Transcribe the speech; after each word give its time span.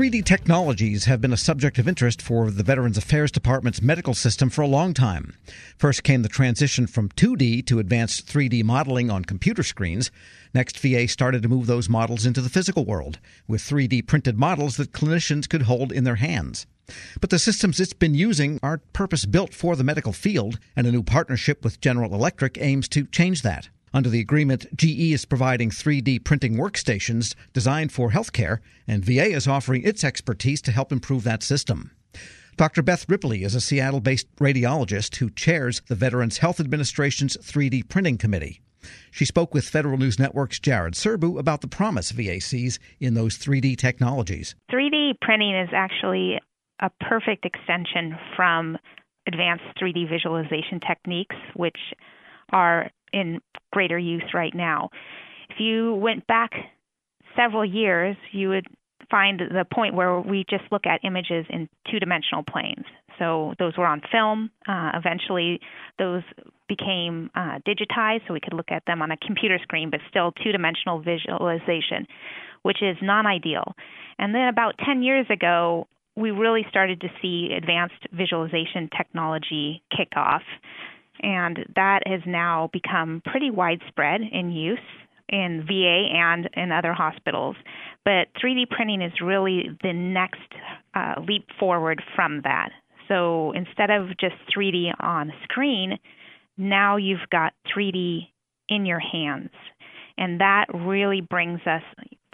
3D 0.00 0.24
technologies 0.24 1.04
have 1.04 1.20
been 1.20 1.34
a 1.34 1.36
subject 1.36 1.78
of 1.78 1.86
interest 1.86 2.22
for 2.22 2.50
the 2.50 2.62
Veterans 2.62 2.96
Affairs 2.96 3.30
Department's 3.30 3.82
medical 3.82 4.14
system 4.14 4.48
for 4.48 4.62
a 4.62 4.66
long 4.66 4.94
time. 4.94 5.36
First 5.76 6.04
came 6.04 6.22
the 6.22 6.28
transition 6.30 6.86
from 6.86 7.10
2D 7.10 7.66
to 7.66 7.78
advanced 7.78 8.26
3D 8.26 8.64
modeling 8.64 9.10
on 9.10 9.26
computer 9.26 9.62
screens. 9.62 10.10
Next, 10.54 10.78
VA 10.78 11.06
started 11.06 11.42
to 11.42 11.50
move 11.50 11.66
those 11.66 11.90
models 11.90 12.24
into 12.24 12.40
the 12.40 12.48
physical 12.48 12.86
world 12.86 13.18
with 13.46 13.60
3D 13.60 14.06
printed 14.06 14.38
models 14.38 14.78
that 14.78 14.92
clinicians 14.92 15.46
could 15.46 15.64
hold 15.64 15.92
in 15.92 16.04
their 16.04 16.14
hands. 16.14 16.66
But 17.20 17.28
the 17.28 17.38
systems 17.38 17.78
it's 17.78 17.92
been 17.92 18.14
using 18.14 18.58
are 18.62 18.80
purpose 18.94 19.26
built 19.26 19.52
for 19.52 19.76
the 19.76 19.84
medical 19.84 20.14
field, 20.14 20.58
and 20.74 20.86
a 20.86 20.92
new 20.92 21.02
partnership 21.02 21.62
with 21.62 21.82
General 21.82 22.14
Electric 22.14 22.56
aims 22.56 22.88
to 22.88 23.04
change 23.04 23.42
that. 23.42 23.68
Under 23.92 24.08
the 24.08 24.20
agreement, 24.20 24.66
GE 24.76 25.12
is 25.12 25.24
providing 25.24 25.70
3D 25.70 26.22
printing 26.24 26.56
workstations 26.56 27.34
designed 27.52 27.92
for 27.92 28.10
healthcare, 28.10 28.60
and 28.86 29.04
VA 29.04 29.26
is 29.26 29.48
offering 29.48 29.82
its 29.82 30.04
expertise 30.04 30.62
to 30.62 30.72
help 30.72 30.92
improve 30.92 31.24
that 31.24 31.42
system. 31.42 31.90
Dr. 32.56 32.82
Beth 32.82 33.08
Ripley 33.08 33.42
is 33.42 33.54
a 33.54 33.60
Seattle 33.60 34.00
based 34.00 34.28
radiologist 34.36 35.16
who 35.16 35.30
chairs 35.30 35.82
the 35.88 35.94
Veterans 35.94 36.38
Health 36.38 36.60
Administration's 36.60 37.36
3D 37.38 37.88
Printing 37.88 38.18
Committee. 38.18 38.60
She 39.10 39.24
spoke 39.24 39.54
with 39.54 39.68
Federal 39.68 39.98
News 39.98 40.18
Network's 40.18 40.60
Jared 40.60 40.94
Serbu 40.94 41.38
about 41.38 41.60
the 41.60 41.68
promise 41.68 42.12
VA 42.12 42.40
sees 42.40 42.78
in 42.98 43.14
those 43.14 43.38
3D 43.38 43.76
technologies. 43.76 44.54
3D 44.70 45.14
printing 45.20 45.56
is 45.56 45.68
actually 45.74 46.40
a 46.80 46.90
perfect 47.08 47.44
extension 47.44 48.16
from 48.36 48.78
advanced 49.26 49.64
3D 49.80 50.08
visualization 50.08 50.80
techniques, 50.80 51.36
which 51.54 51.76
are 52.52 52.90
in 53.12 53.40
greater 53.72 53.98
use 53.98 54.24
right 54.34 54.54
now. 54.54 54.90
If 55.50 55.60
you 55.60 55.94
went 55.94 56.26
back 56.26 56.50
several 57.36 57.64
years, 57.64 58.16
you 58.32 58.48
would 58.50 58.66
find 59.10 59.40
the 59.40 59.64
point 59.72 59.94
where 59.94 60.20
we 60.20 60.44
just 60.48 60.64
look 60.70 60.86
at 60.86 61.00
images 61.04 61.44
in 61.50 61.68
two 61.90 61.98
dimensional 61.98 62.44
planes. 62.44 62.84
So 63.18 63.54
those 63.58 63.76
were 63.76 63.86
on 63.86 64.00
film. 64.10 64.50
Uh, 64.66 64.92
eventually, 64.94 65.60
those 65.98 66.22
became 66.68 67.30
uh, 67.34 67.58
digitized, 67.66 68.26
so 68.26 68.32
we 68.32 68.40
could 68.40 68.54
look 68.54 68.70
at 68.70 68.84
them 68.86 69.02
on 69.02 69.10
a 69.10 69.16
computer 69.16 69.58
screen, 69.62 69.90
but 69.90 70.00
still 70.08 70.32
two 70.32 70.52
dimensional 70.52 71.00
visualization, 71.00 72.06
which 72.62 72.82
is 72.82 72.96
non 73.02 73.26
ideal. 73.26 73.74
And 74.18 74.34
then 74.34 74.48
about 74.48 74.76
10 74.84 75.02
years 75.02 75.26
ago, 75.28 75.86
we 76.16 76.30
really 76.30 76.64
started 76.68 77.00
to 77.02 77.08
see 77.20 77.50
advanced 77.56 78.06
visualization 78.12 78.88
technology 78.96 79.82
kick 79.94 80.10
off 80.16 80.42
and 81.22 81.58
that 81.76 82.00
has 82.06 82.20
now 82.26 82.70
become 82.72 83.22
pretty 83.24 83.50
widespread 83.50 84.20
in 84.20 84.50
use 84.52 84.78
in 85.28 85.64
VA 85.66 86.08
and 86.12 86.50
in 86.54 86.72
other 86.72 86.92
hospitals. 86.92 87.56
But 88.04 88.28
3D 88.42 88.68
printing 88.68 89.00
is 89.00 89.12
really 89.22 89.70
the 89.82 89.92
next 89.92 90.40
uh, 90.94 91.14
leap 91.26 91.46
forward 91.58 92.02
from 92.16 92.40
that. 92.42 92.70
So 93.08 93.52
instead 93.52 93.90
of 93.90 94.08
just 94.18 94.34
3D 94.56 94.92
on 95.00 95.32
screen, 95.44 95.98
now 96.56 96.96
you've 96.96 97.28
got 97.30 97.52
3D 97.74 98.28
in 98.68 98.86
your 98.86 99.00
hands. 99.00 99.50
And 100.18 100.40
that 100.40 100.66
really 100.74 101.20
brings 101.20 101.60
us 101.66 101.82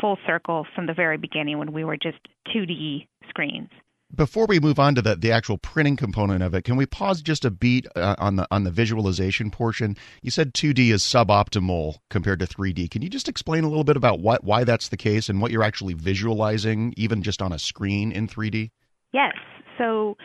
full 0.00 0.18
circle 0.26 0.66
from 0.74 0.86
the 0.86 0.94
very 0.94 1.16
beginning 1.16 1.58
when 1.58 1.72
we 1.72 1.84
were 1.84 1.96
just 1.96 2.18
2D 2.54 3.06
screens. 3.28 3.68
Before 4.14 4.46
we 4.46 4.60
move 4.60 4.78
on 4.78 4.94
to 4.94 5.02
the, 5.02 5.16
the 5.16 5.32
actual 5.32 5.58
printing 5.58 5.96
component 5.96 6.42
of 6.42 6.54
it, 6.54 6.62
can 6.62 6.76
we 6.76 6.86
pause 6.86 7.20
just 7.20 7.44
a 7.44 7.50
beat 7.50 7.86
uh, 7.96 8.14
on 8.18 8.36
the 8.36 8.46
on 8.52 8.62
the 8.62 8.70
visualization 8.70 9.50
portion? 9.50 9.96
You 10.22 10.30
said 10.30 10.54
2D 10.54 10.92
is 10.92 11.02
suboptimal 11.02 11.96
compared 12.08 12.38
to 12.38 12.46
3D. 12.46 12.88
Can 12.88 13.02
you 13.02 13.08
just 13.08 13.28
explain 13.28 13.64
a 13.64 13.68
little 13.68 13.84
bit 13.84 13.96
about 13.96 14.20
what 14.20 14.44
why 14.44 14.62
that's 14.62 14.88
the 14.88 14.96
case 14.96 15.28
and 15.28 15.40
what 15.40 15.50
you're 15.50 15.64
actually 15.64 15.94
visualizing, 15.94 16.94
even 16.96 17.22
just 17.22 17.42
on 17.42 17.52
a 17.52 17.58
screen 17.58 18.12
in 18.12 18.28
3D? 18.28 18.70
Yes. 19.12 19.34
So 19.76 20.16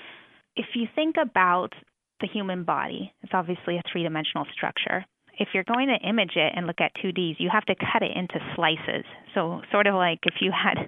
if 0.56 0.68
you 0.76 0.88
think 0.94 1.16
about 1.20 1.74
the 2.22 2.28
human 2.28 2.64
body, 2.64 3.12
it's 3.24 3.34
obviously 3.34 3.78
a 3.78 3.82
three 3.92 4.04
dimensional 4.04 4.46
structure. 4.54 5.04
If 5.40 5.50
you're 5.56 5.64
going 5.64 5.88
to 5.88 6.08
image 6.08 6.36
it 6.36 6.54
and 6.56 6.68
look 6.68 6.80
at 6.80 6.92
2Ds, 7.04 7.38
you 7.40 7.50
have 7.52 7.66
to 7.66 7.74
cut 7.76 8.04
it 8.04 8.16
into 8.16 8.36
slices. 8.56 9.06
So, 9.34 9.62
sort 9.72 9.88
of 9.88 9.96
like 9.96 10.20
if 10.24 10.36
you 10.40 10.52
had 10.52 10.88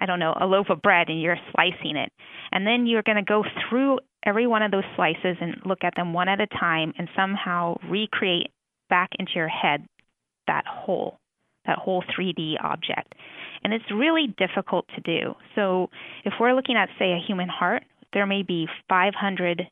I 0.00 0.06
don't 0.06 0.18
know, 0.18 0.34
a 0.40 0.46
loaf 0.46 0.66
of 0.70 0.82
bread 0.82 1.08
and 1.08 1.20
you're 1.20 1.38
slicing 1.52 1.96
it. 1.96 2.10
And 2.52 2.66
then 2.66 2.86
you're 2.86 3.02
going 3.02 3.16
to 3.16 3.22
go 3.22 3.44
through 3.68 3.98
every 4.24 4.46
one 4.46 4.62
of 4.62 4.70
those 4.70 4.84
slices 4.96 5.36
and 5.40 5.56
look 5.64 5.84
at 5.84 5.94
them 5.96 6.12
one 6.12 6.28
at 6.28 6.40
a 6.40 6.46
time 6.46 6.92
and 6.98 7.08
somehow 7.16 7.76
recreate 7.88 8.50
back 8.88 9.10
into 9.18 9.32
your 9.34 9.48
head 9.48 9.86
that 10.46 10.64
whole, 10.66 11.18
that 11.66 11.78
whole 11.78 12.02
3D 12.18 12.54
object. 12.62 13.14
And 13.62 13.72
it's 13.72 13.84
really 13.94 14.34
difficult 14.38 14.86
to 14.94 15.00
do. 15.02 15.34
So 15.54 15.90
if 16.24 16.34
we're 16.40 16.54
looking 16.54 16.76
at, 16.76 16.88
say, 16.98 17.12
a 17.12 17.24
human 17.24 17.48
heart, 17.48 17.84
there 18.12 18.26
may 18.26 18.42
be 18.42 18.66
500 18.88 19.68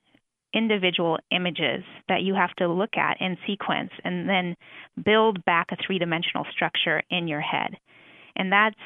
individual 0.54 1.18
images 1.30 1.84
that 2.08 2.22
you 2.22 2.34
have 2.34 2.54
to 2.56 2.68
look 2.68 2.96
at 2.96 3.20
in 3.20 3.36
sequence 3.46 3.90
and 4.04 4.28
then 4.28 4.56
build 5.04 5.44
back 5.44 5.68
a 5.72 5.76
three 5.84 5.98
dimensional 5.98 6.46
structure 6.52 7.02
in 7.10 7.28
your 7.28 7.40
head. 7.40 7.76
And 8.36 8.52
that's 8.52 8.76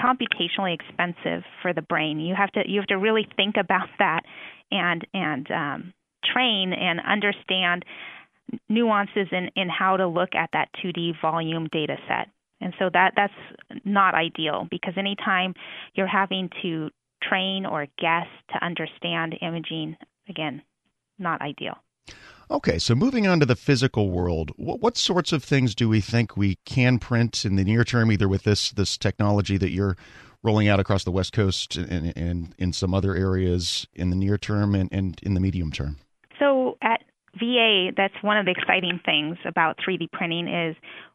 computationally 0.00 0.74
expensive 0.74 1.44
for 1.62 1.72
the 1.72 1.82
brain. 1.82 2.20
You 2.20 2.34
have 2.34 2.50
to 2.52 2.62
you 2.66 2.80
have 2.80 2.88
to 2.88 2.98
really 2.98 3.28
think 3.36 3.56
about 3.58 3.88
that 3.98 4.22
and 4.70 5.06
and 5.12 5.50
um, 5.50 5.94
train 6.24 6.72
and 6.72 7.00
understand 7.00 7.84
nuances 8.68 9.28
in, 9.30 9.50
in 9.56 9.68
how 9.68 9.96
to 9.96 10.06
look 10.06 10.34
at 10.34 10.50
that 10.52 10.68
2D 10.82 11.20
volume 11.20 11.68
data 11.70 11.96
set. 12.08 12.28
And 12.60 12.74
so 12.78 12.90
that 12.92 13.12
that's 13.16 13.32
not 13.84 14.14
ideal 14.14 14.66
because 14.70 14.94
anytime 14.96 15.54
you're 15.94 16.06
having 16.06 16.50
to 16.62 16.90
train 17.22 17.64
or 17.66 17.86
guess 17.98 18.26
to 18.52 18.64
understand 18.64 19.36
imaging, 19.40 19.96
again, 20.28 20.62
not 21.18 21.40
ideal. 21.40 21.78
Okay, 22.50 22.80
so 22.80 22.96
moving 22.96 23.28
on 23.28 23.38
to 23.38 23.46
the 23.46 23.54
physical 23.54 24.10
world, 24.10 24.50
what, 24.56 24.80
what, 24.80 24.96
sorts 24.96 25.32
of 25.32 25.44
things 25.44 25.72
do 25.72 25.88
we 25.88 26.00
think 26.00 26.36
we 26.36 26.56
can 26.64 26.98
print 26.98 27.44
in 27.44 27.54
the 27.54 27.62
near 27.62 27.84
term, 27.84 28.10
either 28.10 28.28
with 28.28 28.42
this 28.42 28.72
this 28.72 28.98
technology 28.98 29.56
that 29.56 29.70
you're 29.70 29.96
rolling 30.42 30.66
out 30.66 30.80
across 30.80 31.04
the 31.04 31.12
West 31.12 31.32
Coast 31.32 31.76
and, 31.76 32.12
and 32.16 32.54
in 32.58 32.72
some 32.72 32.92
other 32.92 33.14
areas 33.14 33.86
in 33.94 34.10
the 34.10 34.16
near 34.16 34.36
term 34.36 34.74
and, 34.74 34.88
and 34.92 35.20
in 35.22 35.34
the 35.34 35.40
medium 35.40 35.70
term? 35.70 35.98
So 36.40 36.76
at 36.82 37.02
VA, 37.38 37.90
that's 37.96 38.14
one 38.22 38.36
of 38.36 38.46
the 38.46 38.52
exciting 38.52 39.00
things 39.04 39.36
about 39.44 39.78
3D 39.86 40.10
printing 40.10 40.48
is 40.48 40.74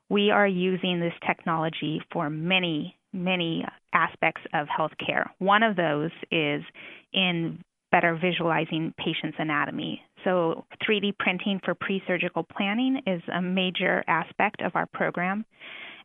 we 0.09 0.31
are 0.31 0.47
using 0.47 1.01
this 1.01 1.13
technology 1.25 2.01
for 2.13 2.29
many, 2.29 2.95
many 3.11 3.65
aspects 3.93 4.41
of 4.53 4.67
healthcare. 4.67 5.25
One 5.39 5.63
of 5.63 5.75
those 5.75 6.11
is 6.31 6.63
in 7.11 7.59
better 7.95 8.19
visualizing 8.21 8.93
patients' 8.97 9.37
anatomy. 9.39 10.01
So, 10.25 10.65
3D 10.85 11.17
printing 11.17 11.61
for 11.63 11.73
pre 11.75 12.03
surgical 12.05 12.43
planning 12.43 13.01
is 13.07 13.21
a 13.33 13.41
major 13.41 14.03
aspect 14.05 14.61
of 14.61 14.73
our 14.75 14.85
program. 14.85 15.45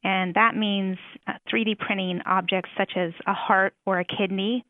And 0.04 0.32
that 0.34 0.54
means 0.54 0.98
3D 1.52 1.72
uh, 1.72 1.84
printing 1.84 2.20
objects 2.26 2.70
such 2.78 2.92
as 2.96 3.10
a 3.26 3.34
heart 3.34 3.74
or 3.86 3.98
a 3.98 4.04
kidney 4.04 4.64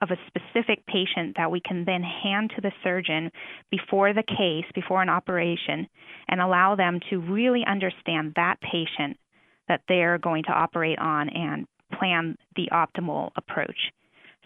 of 0.00 0.10
a 0.10 0.16
specific 0.28 0.86
patient 0.86 1.34
that 1.36 1.50
we 1.50 1.60
can 1.60 1.84
then 1.84 2.02
hand 2.02 2.52
to 2.54 2.62
the 2.62 2.72
surgeon 2.84 3.32
before 3.70 4.14
the 4.14 4.22
case, 4.22 4.64
before 4.72 5.02
an 5.02 5.08
operation, 5.08 5.88
and 6.28 6.40
allow 6.40 6.76
them 6.76 7.00
to 7.10 7.18
really 7.18 7.64
understand 7.66 8.32
that 8.36 8.60
patient 8.60 9.18
that 9.66 9.82
they're 9.88 10.18
going 10.18 10.44
to 10.44 10.52
operate 10.52 10.98
on 11.00 11.28
and 11.30 11.66
plan 11.98 12.36
the 12.54 12.68
optimal 12.72 13.30
approach. 13.36 13.90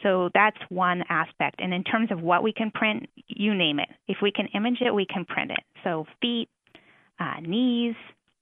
So 0.04 0.30
that's 0.34 0.58
one 0.68 1.02
aspect. 1.08 1.56
And 1.58 1.74
in 1.74 1.82
terms 1.82 2.12
of 2.12 2.20
what 2.20 2.42
we 2.42 2.52
can 2.52 2.70
print, 2.70 3.06
you 3.26 3.54
name 3.54 3.80
it. 3.80 3.88
If 4.06 4.18
we 4.22 4.30
can 4.30 4.46
image 4.54 4.78
it, 4.80 4.94
we 4.94 5.06
can 5.06 5.24
print 5.24 5.50
it. 5.50 5.64
So 5.82 6.04
feet, 6.20 6.48
uh, 7.18 7.40
knees, 7.40 7.94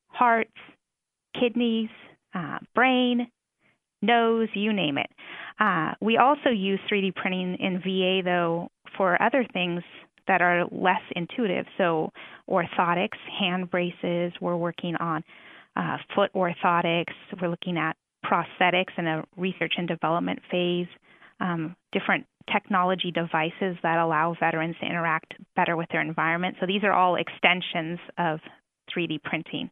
hearts, 0.08 0.50
kidneys, 1.38 1.88
uh, 2.34 2.58
brain, 2.74 3.28
nose, 4.02 4.48
you 4.54 4.72
name 4.72 4.98
it. 4.98 5.08
Uh, 5.60 5.92
we 6.00 6.16
also 6.16 6.50
use 6.50 6.80
3D 6.90 7.14
printing 7.14 7.56
in 7.60 7.80
VA, 7.80 8.22
though, 8.24 8.68
for 8.96 9.20
other 9.22 9.46
things 9.52 9.82
that 10.26 10.42
are 10.42 10.64
less 10.72 11.02
intuitive. 11.14 11.66
So, 11.78 12.10
orthotics, 12.50 13.18
hand 13.38 13.70
braces, 13.70 14.32
we're 14.40 14.56
working 14.56 14.96
on 14.96 15.22
uh, 15.76 15.98
foot 16.14 16.32
orthotics, 16.34 17.12
we're 17.40 17.48
looking 17.48 17.78
at 17.78 17.96
prosthetics 18.24 18.96
in 18.98 19.06
a 19.06 19.24
research 19.36 19.74
and 19.76 19.86
development 19.86 20.40
phase 20.50 20.86
um, 21.42 21.76
different 21.92 22.26
technology 22.50 23.10
devices 23.10 23.76
that 23.82 23.98
allow 23.98 24.34
veterans 24.38 24.76
to 24.80 24.86
interact 24.86 25.34
better 25.54 25.76
with 25.76 25.88
their 25.90 26.00
environment. 26.00 26.56
So 26.60 26.66
these 26.66 26.82
are 26.84 26.92
all 26.92 27.16
extensions 27.16 27.98
of 28.16 28.40
3D 28.94 29.22
printing 29.22 29.70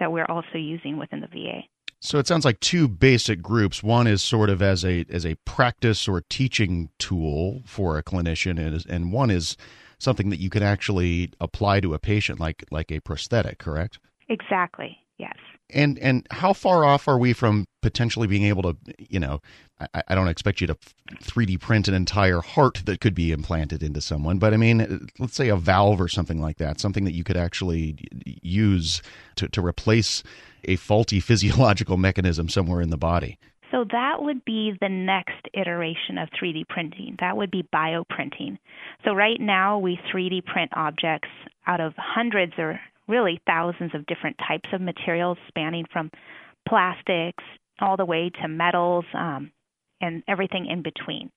that 0.00 0.12
we're 0.12 0.26
also 0.26 0.58
using 0.58 0.98
within 0.98 1.20
the 1.20 1.28
VA. 1.28 1.62
So 2.00 2.18
it 2.18 2.26
sounds 2.26 2.44
like 2.44 2.60
two 2.60 2.88
basic 2.88 3.40
groups. 3.40 3.82
One 3.82 4.06
is 4.06 4.22
sort 4.22 4.50
of 4.50 4.60
as 4.60 4.84
a 4.84 5.06
as 5.08 5.24
a 5.24 5.36
practice 5.46 6.06
or 6.06 6.22
teaching 6.28 6.90
tool 6.98 7.62
for 7.64 7.96
a 7.96 8.02
clinician, 8.02 8.58
and, 8.58 8.84
and 8.86 9.10
one 9.10 9.30
is 9.30 9.56
something 9.98 10.28
that 10.28 10.38
you 10.38 10.50
can 10.50 10.62
actually 10.62 11.32
apply 11.40 11.80
to 11.80 11.94
a 11.94 11.98
patient, 11.98 12.38
like 12.38 12.64
like 12.70 12.92
a 12.92 13.00
prosthetic. 13.00 13.58
Correct? 13.58 13.98
Exactly. 14.28 14.98
Yes. 15.16 15.36
And 15.70 15.98
and 15.98 16.26
how 16.30 16.52
far 16.52 16.84
off 16.84 17.08
are 17.08 17.18
we 17.18 17.32
from 17.32 17.66
potentially 17.84 18.26
being 18.26 18.44
able 18.44 18.62
to, 18.62 18.74
you 18.98 19.20
know, 19.20 19.42
I, 19.78 20.02
I 20.08 20.14
don't 20.14 20.28
expect 20.28 20.62
you 20.62 20.66
to 20.68 20.74
3D 21.22 21.60
print 21.60 21.86
an 21.86 21.92
entire 21.92 22.40
heart 22.40 22.80
that 22.86 22.98
could 22.98 23.14
be 23.14 23.30
implanted 23.30 23.82
into 23.82 24.00
someone, 24.00 24.38
but 24.38 24.54
I 24.54 24.56
mean, 24.56 24.80
uh, 24.80 24.98
let's 25.18 25.36
say 25.36 25.48
a 25.48 25.56
valve 25.56 26.00
or 26.00 26.08
something 26.08 26.40
like 26.40 26.56
that, 26.56 26.80
something 26.80 27.04
that 27.04 27.12
you 27.12 27.24
could 27.24 27.36
actually 27.36 27.98
use 28.24 29.02
to, 29.36 29.48
to 29.48 29.60
replace 29.60 30.22
a 30.64 30.76
faulty 30.76 31.20
physiological 31.30 31.98
mechanism 31.98 32.48
somewhere 32.48 32.80
in 32.80 32.88
the 32.88 32.96
body. 32.96 33.38
So 33.70 33.84
that 33.90 34.22
would 34.22 34.46
be 34.46 34.72
the 34.80 34.88
next 34.88 35.46
iteration 35.52 36.16
of 36.16 36.30
3D 36.30 36.66
printing. 36.66 37.16
That 37.20 37.36
would 37.36 37.50
be 37.50 37.68
bioprinting. 37.74 38.56
So 39.04 39.12
right 39.12 39.38
now 39.38 39.78
we 39.78 39.98
3D 40.10 40.46
print 40.46 40.70
objects 40.74 41.28
out 41.66 41.82
of 41.82 41.92
hundreds 41.98 42.54
or 42.56 42.80
really 43.08 43.42
thousands 43.46 43.94
of 43.94 44.06
different 44.06 44.38
types 44.38 44.70
of 44.72 44.80
materials 44.80 45.36
spanning 45.48 45.84
from 45.92 46.10
plastics 46.66 47.44
all 47.80 47.96
the 47.96 48.04
way 48.04 48.30
to 48.42 48.48
metals 48.48 49.04
um, 49.14 49.50
and 50.00 50.22
everything 50.28 50.66
in 50.66 50.82
between. 50.82 51.30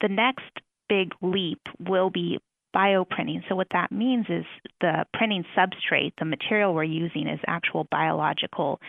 The 0.00 0.08
next 0.08 0.50
big 0.88 1.12
leap 1.22 1.60
will 1.78 2.10
be 2.10 2.38
bioprinting. 2.74 3.42
So 3.48 3.56
what 3.56 3.68
that 3.72 3.90
means 3.90 4.26
is 4.28 4.44
the 4.80 5.04
printing 5.12 5.44
substrate, 5.56 6.12
the 6.18 6.24
material 6.24 6.74
we're 6.74 6.84
using 6.84 7.26
is 7.26 7.40
actual 7.46 7.86
biological 7.90 8.80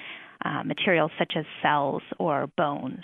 uh, 0.43 0.63
materials 0.63 1.11
such 1.19 1.33
as 1.35 1.45
cells 1.61 2.01
or 2.19 2.47
bones, 2.57 3.01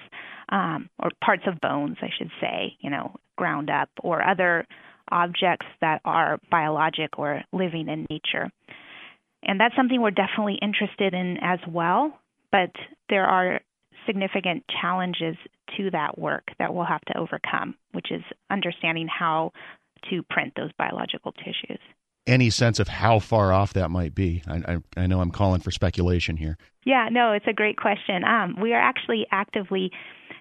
um, 0.49 0.89
or 0.99 1.11
parts 1.23 1.43
of 1.47 1.59
bones, 1.61 1.97
I 2.01 2.09
should 2.17 2.31
say, 2.41 2.77
you 2.79 2.89
know, 2.89 3.15
ground 3.37 3.69
up, 3.69 3.89
or 4.01 4.27
other 4.27 4.65
objects 5.09 5.65
that 5.81 6.01
are 6.03 6.39
biologic 6.49 7.17
or 7.17 7.43
living 7.53 7.87
in 7.87 8.07
nature. 8.09 8.49
And 9.43 9.59
that's 9.59 9.75
something 9.75 10.01
we're 10.01 10.11
definitely 10.11 10.57
interested 10.61 11.13
in 11.13 11.37
as 11.41 11.59
well, 11.67 12.17
but 12.51 12.71
there 13.09 13.25
are 13.25 13.61
significant 14.07 14.63
challenges 14.81 15.35
to 15.77 15.91
that 15.91 16.17
work 16.17 16.45
that 16.57 16.73
we'll 16.73 16.85
have 16.85 17.01
to 17.01 17.17
overcome, 17.17 17.75
which 17.91 18.11
is 18.11 18.23
understanding 18.49 19.07
how 19.07 19.51
to 20.09 20.23
print 20.23 20.53
those 20.55 20.71
biological 20.77 21.33
tissues 21.33 21.79
any 22.27 22.49
sense 22.49 22.79
of 22.79 22.87
how 22.87 23.19
far 23.19 23.53
off 23.53 23.73
that 23.73 23.89
might 23.89 24.13
be? 24.13 24.43
I, 24.45 24.73
I, 24.73 24.77
I 25.03 25.07
know 25.07 25.21
I'm 25.21 25.31
calling 25.31 25.61
for 25.61 25.71
speculation 25.71 26.37
here. 26.37 26.57
Yeah, 26.85 27.07
no, 27.09 27.31
it's 27.31 27.47
a 27.47 27.53
great 27.53 27.77
question. 27.77 28.23
Um, 28.23 28.57
we 28.61 28.73
are 28.73 28.81
actually 28.81 29.25
actively 29.31 29.91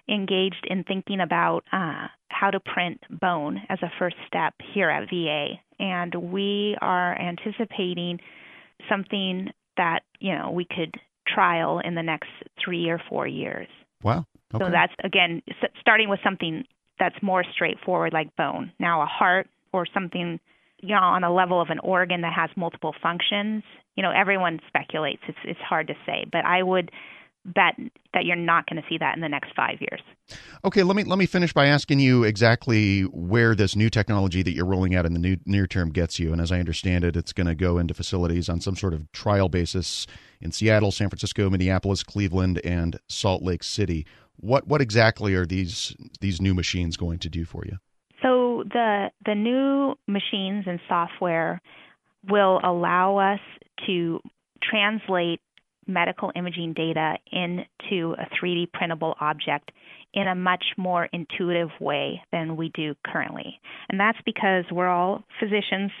engaged 0.07 0.67
in 0.69 0.83
thinking 0.83 1.19
about 1.19 1.63
uh, 1.71 2.07
how 2.29 2.51
to 2.51 2.59
print 2.59 3.01
bone 3.09 3.61
as 3.69 3.79
a 3.81 3.91
first 3.97 4.17
step 4.27 4.53
here 4.73 4.89
at 4.89 5.09
VA, 5.09 5.59
and 5.79 6.13
we 6.15 6.77
are 6.81 7.19
anticipating 7.19 8.19
something 8.89 9.49
that 9.77 10.01
you 10.19 10.35
know 10.35 10.51
we 10.51 10.65
could 10.65 10.93
trial 11.33 11.79
in 11.79 11.95
the 11.95 12.03
next 12.03 12.29
three 12.63 12.89
or 12.89 13.01
four 13.09 13.27
years. 13.27 13.67
Wow. 14.03 14.25
Okay. 14.53 14.63
So 14.63 14.71
that's 14.71 14.93
again 15.03 15.41
starting 15.79 16.09
with 16.09 16.19
something 16.23 16.63
that's 16.99 17.15
more 17.21 17.43
straightforward 17.53 18.13
like 18.13 18.35
bone. 18.35 18.71
Now 18.79 19.01
a 19.01 19.05
heart 19.05 19.47
or 19.73 19.85
something 19.93 20.39
you 20.79 20.89
know, 20.89 21.01
on 21.01 21.23
a 21.23 21.33
level 21.33 21.61
of 21.61 21.69
an 21.69 21.79
organ 21.79 22.21
that 22.21 22.33
has 22.33 22.49
multiple 22.55 22.93
functions, 23.01 23.63
you 23.95 24.03
know, 24.03 24.11
everyone 24.11 24.59
speculates. 24.67 25.21
It's 25.27 25.37
it's 25.43 25.59
hard 25.59 25.87
to 25.87 25.95
say, 26.05 26.25
but 26.31 26.45
I 26.45 26.61
would 26.61 26.91
bet 27.47 27.75
that 28.13 28.25
you're 28.25 28.35
not 28.35 28.65
going 28.67 28.81
to 28.81 28.87
see 28.87 28.97
that 28.97 29.15
in 29.15 29.21
the 29.21 29.29
next 29.29 29.53
five 29.55 29.79
years. 29.79 30.01
Okay, 30.65 30.83
let 30.83 30.95
me 30.95 31.03
let 31.03 31.17
me 31.17 31.25
finish 31.25 31.53
by 31.53 31.67
asking 31.67 31.99
you 31.99 32.23
exactly 32.23 33.03
where 33.03 33.55
this 33.55 33.75
new 33.75 33.89
technology 33.89 34.43
that 34.43 34.51
you're 34.51 34.65
rolling 34.65 34.95
out 34.95 35.05
in 35.05 35.13
the 35.13 35.19
new, 35.19 35.37
near 35.45 35.67
term 35.67 35.89
gets 35.91 36.19
you. 36.19 36.33
And 36.33 36.41
as 36.41 36.51
I 36.51 36.59
understand 36.59 37.03
it, 37.03 37.15
it's 37.15 37.33
going 37.33 37.47
to 37.47 37.55
go 37.55 37.77
into 37.77 37.93
facilities 37.93 38.49
on 38.49 38.59
some 38.59 38.75
sort 38.75 38.93
of 38.93 39.09
trial 39.11 39.49
basis 39.49 40.05
in 40.41 40.51
Seattle, 40.51 40.91
San 40.91 41.09
Francisco, 41.09 41.49
Minneapolis, 41.49 42.03
Cleveland, 42.03 42.59
and 42.63 42.99
Salt 43.07 43.41
Lake 43.41 43.63
City. 43.63 44.05
What 44.35 44.67
what 44.67 44.81
exactly 44.81 45.33
are 45.35 45.45
these 45.45 45.95
these 46.19 46.41
new 46.41 46.53
machines 46.53 46.97
going 46.97 47.19
to 47.19 47.29
do 47.29 47.45
for 47.45 47.63
you? 47.65 47.77
So 48.21 48.63
the 48.71 49.11
the 49.25 49.35
new 49.35 49.95
machines 50.07 50.65
and 50.67 50.79
software 50.87 51.61
will 52.27 52.59
allow 52.63 53.17
us 53.17 53.39
to 53.85 54.19
translate 54.61 55.39
medical 55.87 56.31
imaging 56.35 56.73
data 56.73 57.15
into 57.31 58.13
a 58.13 58.27
3D 58.35 58.71
printable 58.73 59.15
object 59.19 59.71
in 60.13 60.27
a 60.27 60.35
much 60.35 60.63
more 60.77 61.07
intuitive 61.13 61.69
way 61.79 62.21
than 62.31 62.55
we 62.55 62.69
do 62.69 62.95
currently. 63.05 63.59
And 63.89 63.99
that's 63.99 64.17
because 64.25 64.65
we're 64.71 64.87
all 64.87 65.23
physicians 65.39 65.91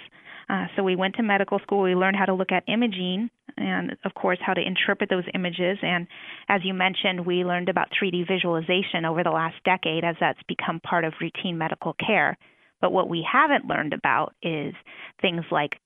uh, 0.49 0.65
so 0.75 0.83
we 0.83 0.95
went 0.95 1.15
to 1.15 1.23
medical 1.23 1.59
school. 1.59 1.81
We 1.81 1.95
learned 1.95 2.15
how 2.15 2.25
to 2.25 2.33
look 2.33 2.51
at 2.51 2.63
imaging 2.67 3.29
and, 3.57 3.97
of 4.05 4.13
course, 4.13 4.39
how 4.41 4.53
to 4.53 4.61
interpret 4.65 5.09
those 5.09 5.25
images. 5.33 5.77
And 5.81 6.07
as 6.47 6.61
you 6.63 6.73
mentioned, 6.73 7.25
we 7.25 7.43
learned 7.43 7.69
about 7.69 7.87
3D 8.01 8.27
visualization 8.27 9.03
over 9.05 9.23
the 9.23 9.31
last 9.31 9.55
decade 9.65 10.03
as 10.05 10.15
that's 10.19 10.39
become 10.47 10.79
part 10.79 11.03
of 11.03 11.13
routine 11.19 11.57
medical 11.57 11.93
care. 11.93 12.37
But 12.79 12.93
what 12.93 13.09
we 13.09 13.27
haven't 13.29 13.67
learned 13.67 13.93
about 13.93 14.35
is 14.41 14.73
things 15.21 15.43
like 15.51 15.79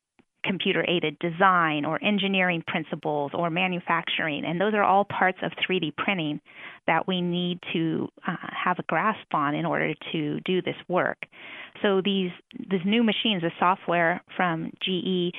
computer 0.44 0.84
aided 0.88 1.18
design 1.20 1.86
or 1.86 2.04
engineering 2.04 2.64
principles 2.66 3.32
or 3.34 3.50
manufacturing. 3.50 4.44
And 4.46 4.60
those 4.60 4.74
are 4.74 4.84
all 4.84 5.06
parts 5.06 5.38
of 5.44 5.52
3D 5.54 5.96
printing 5.96 6.42
that 6.88 7.08
we 7.08 7.22
need 7.22 7.60
to 7.74 8.08
uh, 8.28 8.36
have 8.52 8.80
a 8.80 8.84
grasp 8.84 9.34
on 9.34 9.56
in 9.56 9.66
order 9.66 9.94
to 10.12 10.40
do 10.42 10.62
this 10.62 10.76
work. 10.88 11.18
So 11.82 12.02
these, 12.04 12.32
these 12.70 12.82
new 12.86 13.04
machines, 13.04 13.42
the 13.42 13.52
software 13.60 14.24
from 14.36 14.72
GE, 14.82 15.36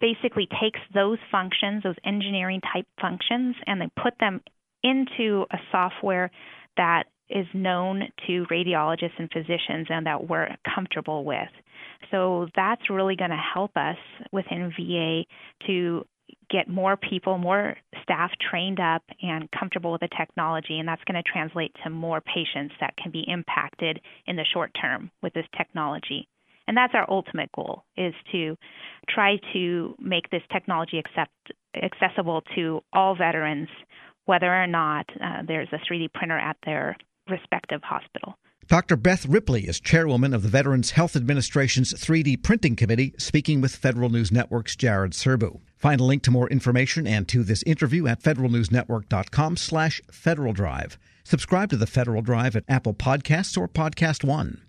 basically 0.00 0.48
takes 0.60 0.80
those 0.92 1.18
functions, 1.30 1.82
those 1.84 1.96
engineering 2.04 2.60
type 2.72 2.86
functions, 3.00 3.54
and 3.66 3.80
they 3.80 3.88
put 4.02 4.14
them 4.18 4.40
into 4.82 5.46
a 5.52 5.58
software 5.70 6.30
that 6.76 7.04
is 7.32 7.46
known 7.54 8.02
to 8.26 8.46
radiologists 8.50 9.18
and 9.18 9.30
physicians 9.32 9.86
and 9.88 10.06
that 10.06 10.28
we're 10.28 10.48
comfortable 10.74 11.24
with. 11.24 11.48
So 12.10 12.48
that's 12.54 12.90
really 12.90 13.16
going 13.16 13.30
to 13.30 13.42
help 13.54 13.76
us 13.76 13.96
within 14.32 14.72
VA 14.76 15.22
to 15.66 16.04
get 16.50 16.68
more 16.68 16.96
people, 16.96 17.38
more 17.38 17.76
staff 18.02 18.30
trained 18.50 18.78
up 18.80 19.02
and 19.22 19.48
comfortable 19.58 19.92
with 19.92 20.02
the 20.02 20.08
technology, 20.16 20.78
and 20.78 20.86
that's 20.86 21.02
going 21.04 21.22
to 21.22 21.30
translate 21.30 21.74
to 21.82 21.90
more 21.90 22.20
patients 22.20 22.74
that 22.80 22.94
can 22.96 23.10
be 23.10 23.24
impacted 23.26 24.00
in 24.26 24.36
the 24.36 24.44
short 24.52 24.70
term 24.80 25.10
with 25.22 25.32
this 25.32 25.46
technology. 25.56 26.28
And 26.68 26.76
that's 26.76 26.94
our 26.94 27.10
ultimate 27.10 27.50
goal 27.52 27.84
is 27.96 28.14
to 28.32 28.56
try 29.08 29.36
to 29.52 29.94
make 29.98 30.30
this 30.30 30.42
technology 30.52 30.98
accept, 30.98 31.32
accessible 31.74 32.42
to 32.54 32.80
all 32.92 33.16
veterans, 33.16 33.68
whether 34.26 34.52
or 34.52 34.66
not 34.66 35.06
uh, 35.20 35.42
there's 35.46 35.68
a 35.72 35.78
3D 35.90 36.12
printer 36.12 36.38
at 36.38 36.56
their 36.64 36.96
respective 37.28 37.82
hospital. 37.82 38.36
Dr. 38.68 38.96
Beth 38.96 39.26
Ripley 39.26 39.62
is 39.62 39.80
chairwoman 39.80 40.32
of 40.32 40.42
the 40.42 40.48
Veterans 40.48 40.92
Health 40.92 41.16
Administration's 41.16 41.92
3D 41.92 42.42
Printing 42.42 42.76
Committee, 42.76 43.12
speaking 43.18 43.60
with 43.60 43.74
Federal 43.74 44.08
News 44.08 44.30
Network's 44.30 44.76
Jared 44.76 45.12
Serbu. 45.12 45.60
Find 45.76 46.00
a 46.00 46.04
link 46.04 46.22
to 46.22 46.30
more 46.30 46.48
information 46.48 47.06
and 47.06 47.26
to 47.28 47.42
this 47.42 47.64
interview 47.64 48.06
at 48.06 48.22
federalnewsnetwork.com 48.22 49.56
slash 49.56 50.00
Federal 50.10 50.52
Drive. 50.52 50.96
Subscribe 51.24 51.70
to 51.70 51.76
the 51.76 51.86
Federal 51.86 52.22
Drive 52.22 52.54
at 52.54 52.64
Apple 52.68 52.94
Podcasts 52.94 53.58
or 53.58 53.68
Podcast 53.68 54.22
One. 54.24 54.62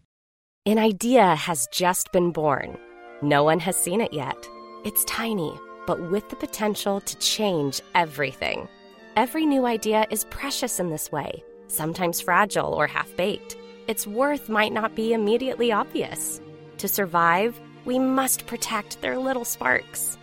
An 0.66 0.80
idea 0.80 1.36
has 1.36 1.68
just 1.72 2.12
been 2.12 2.32
born. 2.32 2.78
No 3.22 3.44
one 3.44 3.60
has 3.60 3.76
seen 3.78 4.02
it 4.02 4.12
yet. 4.12 4.36
It's 4.84 5.06
tiny, 5.06 5.54
but 5.86 6.10
with 6.10 6.28
the 6.30 6.36
potential 6.36 7.00
to 7.02 7.18
change 7.20 7.82
everything. 7.96 8.68
Every 9.16 9.46
new 9.46 9.66
idea 9.66 10.08
is 10.10 10.26
precious 10.26 10.80
in 10.80 10.90
this 10.90 11.12
way, 11.12 11.44
sometimes 11.74 12.22
fragile 12.22 12.74
or 12.74 12.88
half 12.88 13.16
baked 13.16 13.58
its 13.88 14.08
worth 14.08 14.50
might 14.50 14.72
not 14.72 14.96
be 14.96 15.14
immediately 15.14 15.72
obvious. 15.72 16.40
To 16.78 16.88
survive, 16.88 17.60
we 17.86 18.00
must 18.00 18.48
protect 18.48 19.02
their 19.02 19.18
little 19.18 19.46
sparks. 19.46 20.18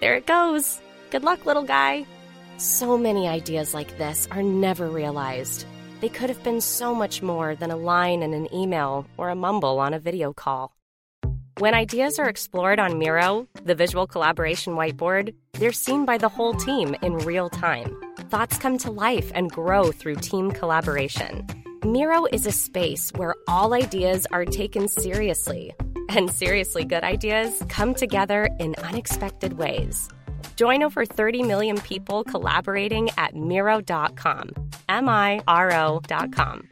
There 0.00 0.14
it 0.14 0.26
goes. 0.26 0.80
Good 1.10 1.24
luck, 1.24 1.44
little 1.46 1.62
guy. 1.62 2.06
So 2.56 2.96
many 2.96 3.28
ideas 3.28 3.74
like 3.74 3.98
this 3.98 4.26
are 4.30 4.42
never 4.42 4.88
realized. 4.88 5.66
They 6.00 6.08
could 6.08 6.30
have 6.30 6.42
been 6.42 6.60
so 6.60 6.94
much 6.94 7.22
more 7.22 7.54
than 7.54 7.70
a 7.70 7.76
line 7.76 8.22
in 8.22 8.34
an 8.34 8.52
email 8.52 9.06
or 9.16 9.28
a 9.28 9.36
mumble 9.36 9.78
on 9.78 9.94
a 9.94 10.00
video 10.00 10.32
call. 10.32 10.74
When 11.58 11.74
ideas 11.74 12.18
are 12.18 12.28
explored 12.28 12.80
on 12.80 12.98
Miro, 12.98 13.46
the 13.62 13.74
visual 13.74 14.06
collaboration 14.06 14.74
whiteboard, 14.74 15.34
they're 15.52 15.70
seen 15.70 16.06
by 16.06 16.18
the 16.18 16.30
whole 16.30 16.54
team 16.54 16.96
in 17.02 17.18
real 17.18 17.50
time. 17.50 18.01
Thoughts 18.32 18.56
come 18.56 18.78
to 18.78 18.90
life 18.90 19.30
and 19.34 19.52
grow 19.52 19.92
through 19.92 20.14
team 20.14 20.52
collaboration. 20.52 21.46
Miro 21.84 22.24
is 22.24 22.46
a 22.46 22.50
space 22.50 23.12
where 23.12 23.34
all 23.46 23.74
ideas 23.74 24.26
are 24.32 24.46
taken 24.46 24.88
seriously, 24.88 25.74
and 26.08 26.30
seriously 26.30 26.86
good 26.86 27.04
ideas 27.04 27.62
come 27.68 27.92
together 27.92 28.48
in 28.58 28.74
unexpected 28.76 29.58
ways. 29.58 30.08
Join 30.56 30.82
over 30.82 31.04
30 31.04 31.42
million 31.42 31.76
people 31.82 32.24
collaborating 32.24 33.10
at 33.18 33.36
Miro.com. 33.36 34.48
M 34.88 35.10
I 35.10 35.42
R 35.46 35.70
O.com. 35.74 36.71